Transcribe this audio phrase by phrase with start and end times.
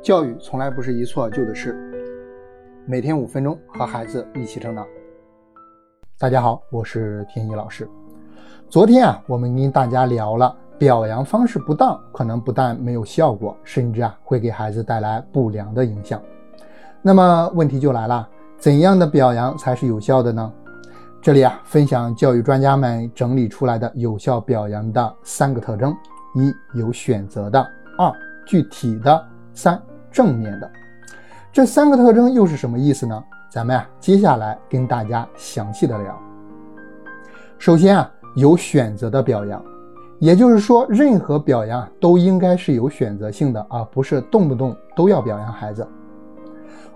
[0.00, 1.76] 教育从来不是一蹴而就的事，
[2.86, 4.86] 每天五分钟和孩子一起成长。
[6.16, 7.86] 大家好，我是天一老师。
[8.68, 16.22] 昨天啊，我们跟大家聊了表扬方式不当，可能不但没有效果，甚至啊会给孩子带来不良的影响。
[17.02, 18.26] 那么问题就来了，
[18.56, 20.52] 怎样的表扬才是有效的呢？
[21.20, 25.92] 这里啊，分享教育专家们整理出来的有效表扬的三个特征：
[26.36, 27.60] 一、有选择的；
[27.98, 28.12] 二、
[28.46, 29.26] 具体的。
[29.54, 29.76] 三
[30.10, 30.70] 正面的
[31.52, 33.24] 这三个特征又是什么意思呢？
[33.50, 36.18] 咱们啊接下来跟大家详细的聊。
[37.58, 39.60] 首先啊有选择的表扬，
[40.18, 45.86] 也就是说任何表扬都应该是有选择性的，而不是动不动都要表扬孩子。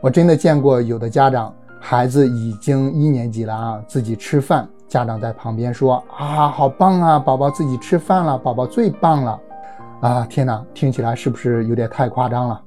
[0.00, 9.40] 我真的见过有的家长，孩子已经一年级了啊，自己吃饭，家长在旁边说啊好棒啊，宝宝自己吃饭了，宝宝最棒了。
[10.00, 12.60] 啊天哪，听起来是不是有点太夸张了？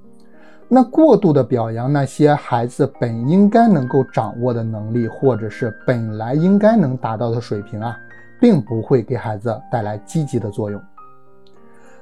[0.73, 7.93] 那过度的表扬那些孩子本应该能够掌握的能力，或者是本来应该能达到的水平啊，
[8.40, 10.82] 并不会给孩子带来积极的作用。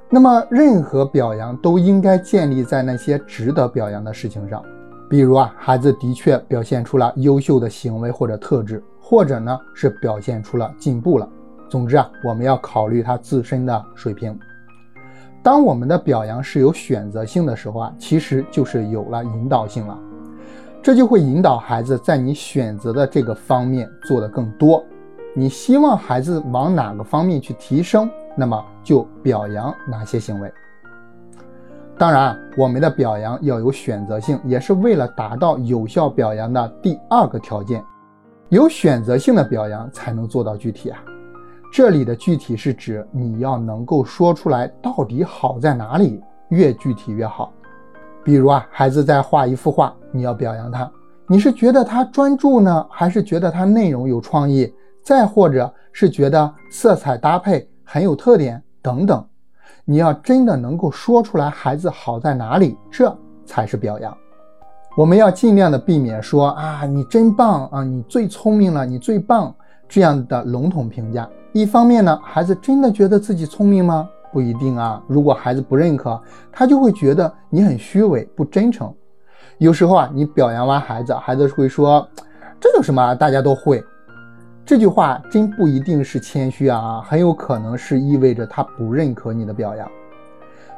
[0.07, 4.63] 那么，任何表扬都应该建立在那些值得表扬的事情上，
[5.09, 11.27] 比如啊，孩子的确表现出了优秀的行为或者特质，或者呢是表现出了进步了。
[11.67, 14.37] 总之啊，我们要考虑他自身的水平。
[15.41, 19.97] 当我们的表扬是有选择性的时候啊，其实就是有了引导性了，
[20.81, 24.83] 这就会引导孩子在你选择的这个方面做得更多。
[25.33, 30.51] 你希望孩子往哪个方面去提升，那么就表扬哪些行为。
[31.97, 37.83] 当然，我们的表扬要有选择性，也是为了达到有效表扬的第二个条件。
[38.49, 40.99] 有选择性的表扬才能做到具体啊。
[41.71, 47.53] 这里的具体是指你要能够说出来到底好在哪里，越具体越好。
[48.23, 50.91] 比如啊，孩子在画一幅画，你要表扬他，
[51.27, 54.73] 你是觉得他专注呢，还是觉得他内容有创意？
[55.03, 59.25] 再或者是觉得色彩搭配很有特点等等？
[59.85, 63.15] 你要真的能够说出来孩子好在哪里，这
[63.45, 64.15] 才是表扬。
[64.97, 69.55] 我们要尽量的避免说啊，你真棒啊，你最聪明了，你最棒
[69.89, 71.27] 这样的笼统评价。
[71.51, 74.07] 一方面呢，孩子真的觉得自己聪明吗？
[74.31, 75.03] 不一定啊。
[75.07, 78.93] 如果孩子不认可，他就会觉得你很虚伪、不真诚。
[79.57, 82.07] 有时候啊，你表扬完孩子，孩子会说
[82.61, 83.15] ：“这有什么？
[83.15, 83.83] 大家都会。”
[84.63, 89.89] 这句话真不一定是谦虚啊，很有可能是意味着他不认可你的表扬。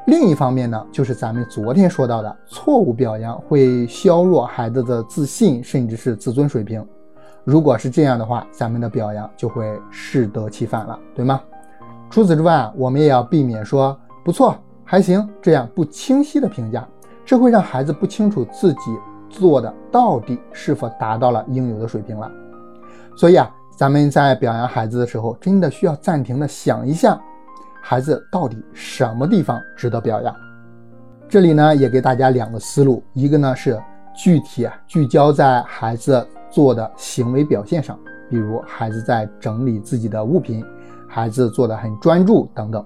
[0.08, 6.84] 另一方面呢，就是咱们昨天说到的，错误表扬会削弱孩子的自信，甚至是自尊水平。
[7.44, 11.41] 如果是这样的话，咱们的表扬就会适得其反了，对吗？
[12.09, 16.88] 除此之外啊，我们也要避免说不错、还行这样不清晰的评价，
[17.25, 18.80] 这会让孩子不清楚自己
[19.30, 22.30] 做的到底是否达到了应有的水平了。
[23.16, 27.19] 所以啊，咱们在表扬孩子的时候，真的需要暂停的想一下，
[27.81, 30.35] 孩子到底什么地方值得表扬。
[31.28, 33.81] 这里呢，也给大家两个思路，一个呢是
[34.13, 36.28] 具体啊聚焦在孩子。
[36.51, 37.97] 做的行为表现上，
[38.29, 40.63] 比如孩子在整理自己的物品，
[41.07, 42.85] 孩子做的很专注等等。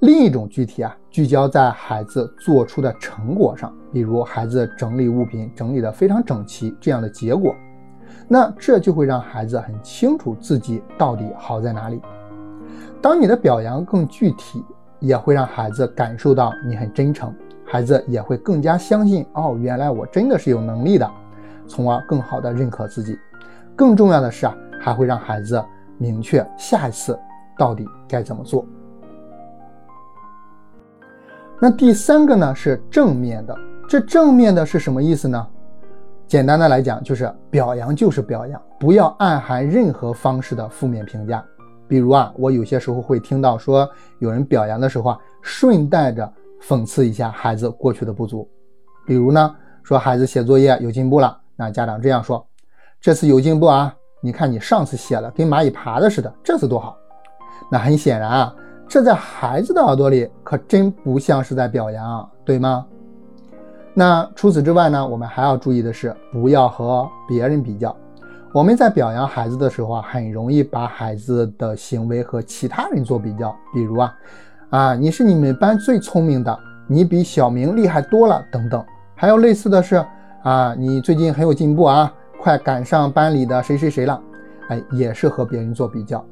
[0.00, 7.54] 另一种具体啊，聚焦在孩子做出的成果上，比如孩子整理物品整理的非常整齐这样的结果，
[8.26, 12.00] 那这就会让孩子很清楚自己到底好在哪里。
[13.00, 14.64] 当你的表扬更具体，
[14.98, 17.32] 也会让孩子感受到你很真诚，
[17.64, 21.08] 孩子也会更加相信哦，原来我真的是有能力的。
[21.72, 23.18] 从而更好的认可自己，
[23.74, 25.64] 更重要的是啊，还会让孩子
[25.96, 27.18] 明确下一次
[27.56, 28.66] 到底该怎么做。
[31.58, 33.56] 那第三个呢是正面的，
[33.88, 35.46] 这正面的是什么意思呢？
[36.26, 41.42] 简单的来讲，就是表扬就是表扬，不要暗含任何方式的负面评价。
[41.88, 43.88] 比如啊，我有些时候会听到说，
[44.18, 46.30] 有人表扬的时候啊，顺带着
[46.60, 48.46] 讽刺一下孩子过去的不足，
[49.06, 51.41] 比如呢，说孩子写作业有进步了。
[51.62, 52.44] 那家长这样说
[53.00, 53.94] ：“这次有进步啊！
[54.20, 56.96] 你看你上次写了跟蚂蚁爬的似的，这次多好。”
[57.70, 58.56] 那很显然啊，
[58.88, 62.84] 这在孩子的耳朵里可真不像是在表扬啊，对吗？
[63.94, 67.94] 那除此之外呢，我们还要注意的是，不要和别人比较。
[68.52, 74.14] 我们在表扬孩子的时候啊，很容易把孩子的行为和其他人做比较，比如啊，
[74.70, 76.58] 啊，你是你们班最聪明的，
[76.88, 78.84] 你比小明厉害多了等等。
[79.14, 80.04] 还有类似的是。
[80.42, 84.20] 啊，你最近很有进步啊，快赶上班里的谁谁谁了，
[84.68, 86.24] 哎，也是和别人做比较。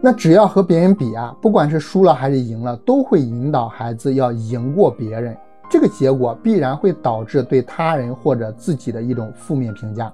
[0.00, 5.36] 那只要和别人比啊，不管是输了还是赢了，都会引导孩子要赢过别人，
[5.70, 10.12] 这个结果必然会导致对他人或者自己的一种负面评价，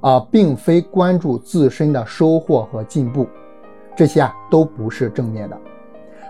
[0.00, 3.24] 啊并非关注自身的收获和进步。
[3.94, 5.56] 这些啊都不是正面的。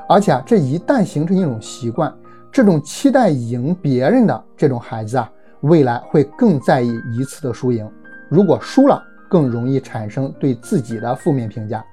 [0.06, 2.12] 而且啊，这一旦形成一种习惯，
[2.52, 5.30] 这种期待赢别人的这种孩子啊，
[5.62, 7.88] 未来会更在意一次的输赢。
[8.28, 11.84] 如果输了，更容易产生对自己的负面评价，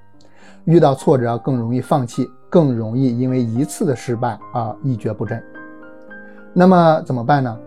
[0.65, 5.41] 遇到挫折更容易放弃，更容易因为一次的失败而一蹶不振。
[6.53, 7.57] 那么怎么办呢？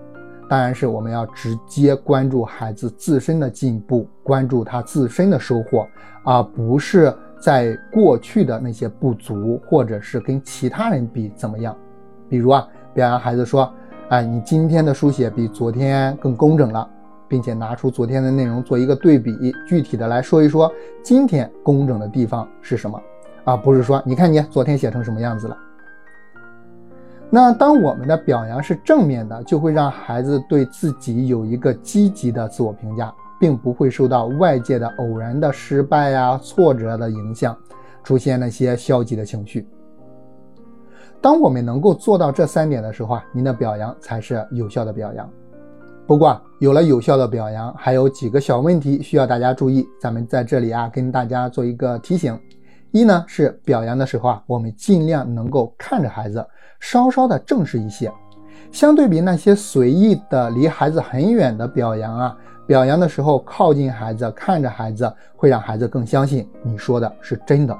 [0.49, 5.87] 当然是我们要直接关注孩子自身的进步，关注他自身的收获，
[6.25, 7.15] 而不是。
[7.41, 11.73] 在过去的那些不足，或者是跟其他人比怎么样？
[12.29, 13.73] 比如啊，表扬孩子说
[14.11, 16.89] ：“哎，你今天的书写比昨天更工整了，
[17.29, 20.73] 并且拿出昨天的内容做一个对比，具体的来说一说
[21.03, 23.01] 今天工整的地方是什么，
[23.45, 25.57] 而不是说你看你昨天写成什么样子了。”
[27.31, 33.13] 那当我们的表扬是正面的，就会让孩子对自己有一个积极的自我评价。
[33.41, 37.57] 并不会受到外界的偶然的失败呀、挫折的影响，
[38.03, 39.65] 出现那些消极的情绪。
[41.21, 45.29] 当我们能够做到这三点的时候啊，您的表扬才是有效的表扬。
[46.07, 49.87] 不过，有了有效的表扬，还有几个小问题需要大家注意。
[50.01, 52.39] 咱们在这里啊，跟大家做一个提醒：
[52.93, 56.43] 一呢是表扬的时候啊，我们尽量能够看着孩子，
[56.81, 58.11] 稍稍的正式一些，
[58.73, 62.37] 相对比那些随意的、离孩子很远的表扬啊。
[62.67, 67.77] 表扬的时候，靠近孩子，看着孩子，会让孩子更相信你说的是真的。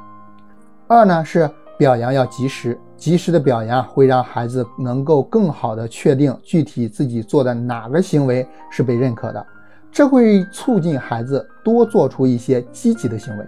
[0.87, 1.49] 二呢是
[1.79, 9.47] 表扬要及时，及时的表扬会让孩子能够更好的确定具体自己做的哪个行为是被认可的，
[9.93, 13.47] 这会促进孩子多做出一些积极的行为。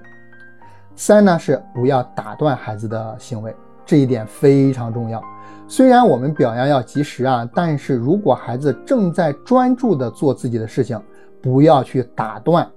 [0.95, 3.55] 三呢是不要打断孩子的行为，
[3.85, 5.21] 这一点非常重要。
[5.67, 11.01] 虽然我们表扬要及时啊，但是如果孩子正在专注的做自己的事情，
[11.43, 12.69] 不要去打断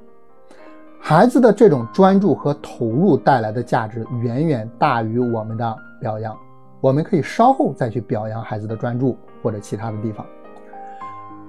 [1.00, 6.36] 孩子的这种专注和投入带来的价值，远远大于我们的表扬。
[6.84, 10.26] 我们可以稍后再去表扬孩子的专注或者其他的地方。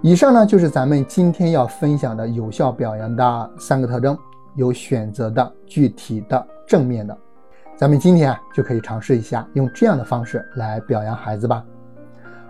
[0.01, 4.17] 以上呢就是咱们今天要分享的有效表扬的三个特征：
[4.55, 7.19] 有选择的、具体的、正面的。
[7.75, 11.65] 咱们今天啊就可以尝试一下用这样的方式来表扬孩子吧。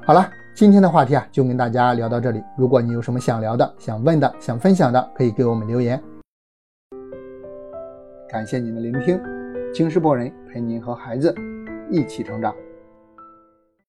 [0.04, 0.30] 好了。
[0.56, 2.40] 今天的话题啊，就跟大家聊到这里。
[2.56, 6.00] 如果你有什么想聊的、想问的、想分享的，可以给我们留言。
[8.28, 9.20] 感谢您的聆听，
[9.74, 11.34] 京师博人陪您和孩子
[11.90, 12.54] 一起成长。